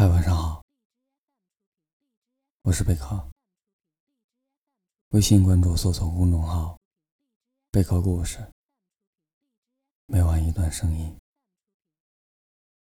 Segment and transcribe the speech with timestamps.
[0.00, 0.64] 嗨，晚上好，
[2.62, 3.22] 我是贝壳。
[5.10, 6.80] 微信关注搜索公众号
[7.70, 8.38] “贝壳故事”，
[10.08, 11.14] 每晚一段声音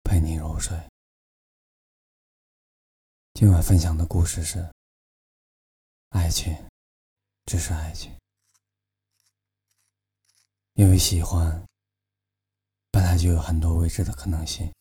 [0.03, 0.77] 陪你入睡。
[3.33, 4.71] 今晚分享的故事是：
[6.09, 6.55] 爱情
[7.47, 8.15] 只是爱情，
[10.73, 11.65] 因为喜欢
[12.91, 14.71] 本来就有很多未知的可能性。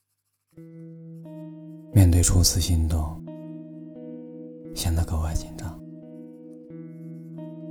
[1.96, 3.02] 面对初次心动，
[4.74, 5.66] 显得格外紧张，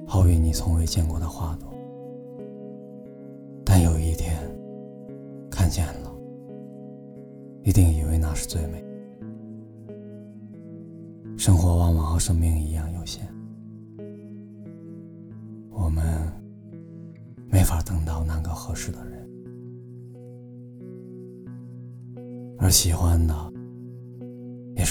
[0.07, 1.71] 好比你从未见过的花朵。
[3.63, 4.35] 但有一天
[5.47, 6.11] 看见了，
[7.61, 8.83] 一定以为那是最美。
[11.37, 13.31] 生活往往和生命一样有限，
[15.69, 16.03] 我们
[17.47, 19.29] 没法等到那个合适的人，
[22.57, 23.54] 而喜欢的。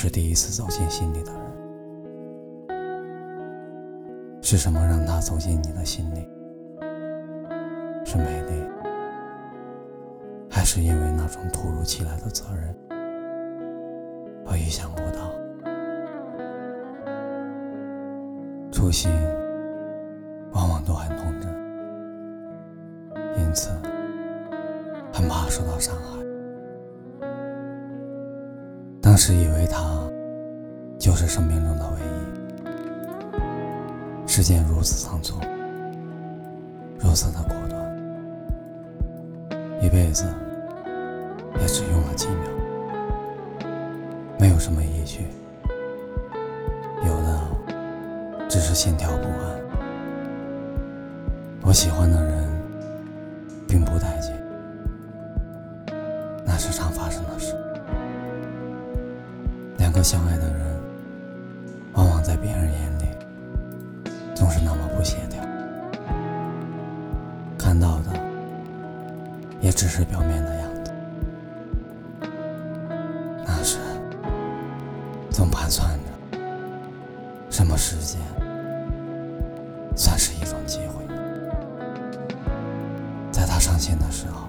[0.04, 1.40] 是第一次走进心里的人，
[4.42, 6.28] 是什么让他走进你的心里？
[8.04, 8.52] 是美丽，
[10.50, 12.76] 还是因为那种突如其来的责任
[14.44, 15.32] 和意想不到？
[18.70, 19.10] 初心
[20.52, 21.50] 往往都很童真，
[23.38, 23.70] 因此
[25.14, 26.22] 很怕受到伤害。
[29.14, 29.78] 当时以为他
[30.98, 32.00] 就是生命中的唯
[34.26, 35.38] 一，时间如此仓促，
[36.98, 37.80] 如此的果断，
[39.80, 40.24] 一辈子
[41.60, 43.68] 也只用了几秒，
[44.36, 45.28] 没有什么依据，
[47.06, 47.40] 有的
[48.48, 49.60] 只是心跳不安。
[51.62, 52.43] 我喜欢的人
[60.04, 60.60] 相爱的人，
[61.94, 63.08] 往往在别人眼里
[64.34, 65.42] 总是那么不协调，
[67.56, 68.12] 看到的
[69.62, 70.92] 也只是表面的样子。
[73.46, 73.78] 那时，
[75.30, 76.38] 总盘算着
[77.48, 78.20] 什么时间
[79.96, 81.02] 算是一种机会，
[83.32, 84.46] 在他伤心的时候，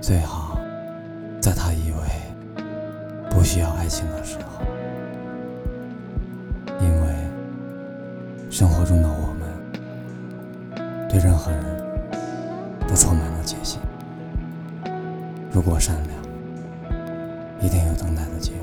[0.00, 0.58] 最好
[1.40, 2.31] 在他以为。
[3.42, 4.64] 不需要爱情的时候，
[6.80, 7.12] 因为
[8.48, 9.50] 生活中的我们
[11.08, 11.60] 对任何人
[12.86, 13.80] 都充满了戒心。
[15.50, 16.16] 如果善良，
[17.60, 18.58] 一定有等待的机会。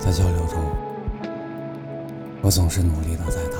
[0.00, 0.58] 在交流中，
[2.40, 3.58] 我总是努力的在打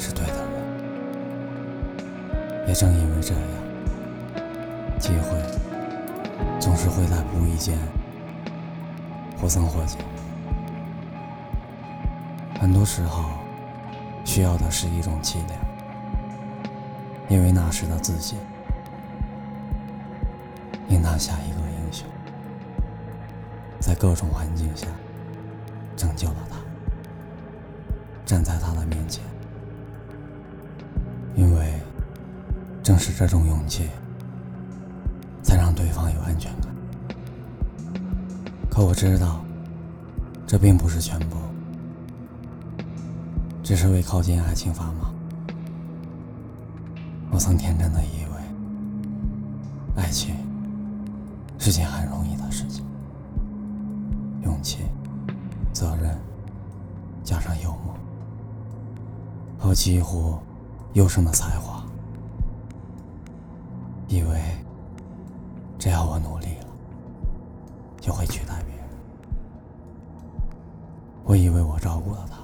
[0.00, 0.48] 是对的人。
[2.66, 3.42] 也正因为这样，
[4.98, 5.36] 机会
[6.58, 7.76] 总是会在无意间
[9.40, 9.98] 或增或减。
[12.60, 13.24] 很多时候，
[14.24, 15.60] 需要的是一种气量，
[17.28, 18.36] 因为那时的自己
[20.88, 22.06] 应当下一个英雄。
[23.80, 24.86] 在各种环境下
[25.96, 26.56] 拯救了他，
[28.24, 29.24] 站在他的面前，
[31.36, 31.72] 因为
[32.82, 33.88] 正是这种勇气，
[35.42, 36.74] 才让对方有安全感。
[38.70, 39.40] 可我知道，
[40.46, 41.36] 这并不是全部，
[43.62, 45.14] 只是为靠近爱情发忙。
[47.30, 50.34] 我曾天真的以为，爱情
[51.58, 52.84] 是件很容易的事情。
[54.42, 54.78] 勇气、
[55.72, 56.18] 责任，
[57.22, 57.94] 加上幽默
[59.60, 60.38] 我几乎
[60.94, 61.84] 优胜的才华，
[64.08, 64.40] 以为
[65.78, 66.66] 只要我努力了，
[68.00, 68.84] 就会取代别人。
[71.24, 72.38] 我以为我照顾了他，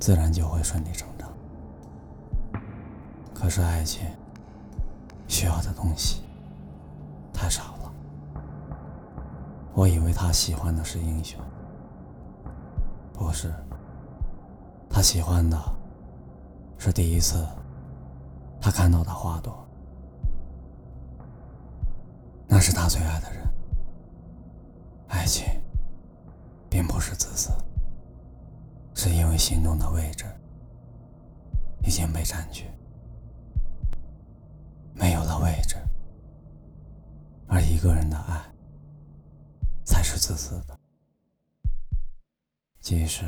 [0.00, 1.28] 自然就会顺理成章。
[3.32, 4.04] 可是爱情
[5.28, 6.22] 需要的东西
[7.32, 7.92] 太少了。
[9.72, 11.40] 我以为他喜欢的是英雄，
[13.12, 13.52] 不是。
[14.88, 15.58] 他喜欢的
[16.84, 17.42] 是第一次
[18.60, 19.66] 他看到的花朵，
[22.46, 23.42] 那是他最爱的人。
[25.08, 25.46] 爱情
[26.68, 27.50] 并不是自私，
[28.94, 30.26] 是因为心中的位置
[31.82, 32.70] 已经被占据，
[34.92, 35.76] 没有了位置，
[37.48, 38.42] 而一个人的爱。
[39.86, 40.18] 才是。
[40.18, 40.78] 自私的。
[42.80, 43.24] 即使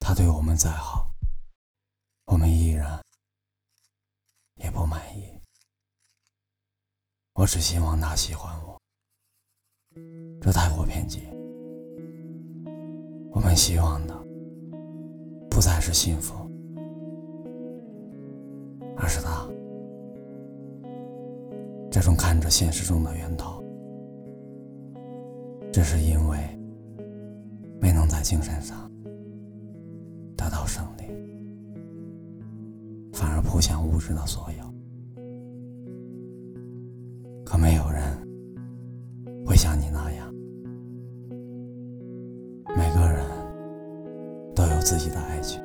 [0.00, 1.09] 他对我们再好，
[2.30, 3.02] 我们依然
[4.54, 5.24] 也不满意。
[7.34, 8.80] 我只希望他喜欢我，
[10.40, 11.28] 这太过偏激。
[13.32, 14.14] 我们希望的
[15.50, 16.48] 不再是幸福，
[18.96, 19.48] 而是他
[21.90, 23.60] 这种看着现实中的源头。
[25.72, 26.38] 只是因为
[27.80, 28.89] 没能在精神上
[33.50, 34.64] 扑向物质的所有。
[37.44, 38.00] 可没有人
[39.44, 40.32] 会像你那样，
[42.76, 43.26] 每个人
[44.54, 45.60] 都有自己的爱情。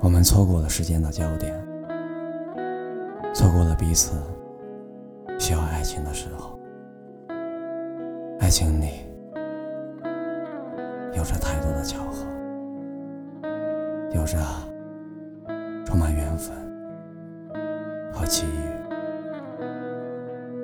[0.00, 1.58] 我们错过了时间的焦点，
[3.32, 4.12] 错过了彼此
[5.38, 6.60] 需要爱情的时候。
[8.40, 9.06] 爱情里
[11.16, 12.26] 有着太多的巧合，
[14.14, 14.38] 有着
[15.98, 16.54] 充满缘分
[18.12, 18.70] 和奇遇。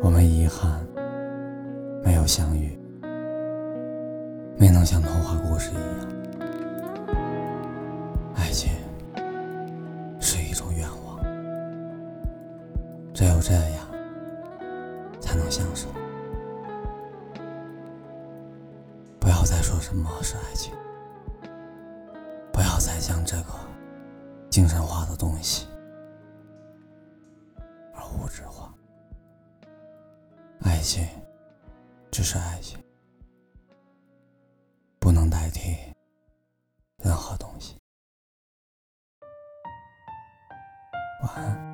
[0.01, 0.81] 我们遗憾
[2.05, 2.79] 没有相遇，
[4.57, 6.09] 没能像童话故事一样。
[8.37, 8.71] 爱情
[10.21, 11.19] 是一种愿望，
[13.13, 13.89] 只有这样
[15.19, 15.89] 才能相守。
[19.19, 20.73] 不要再说什么是爱情？
[22.53, 23.53] 不要再将这个
[24.55, 25.67] 精神化的东西
[27.93, 28.73] 而物质化。
[30.61, 31.05] 爱情
[32.09, 32.79] 只是爱情，
[35.01, 35.77] 不能代替
[36.99, 37.77] 任何东西。
[41.25, 41.74] 晚安，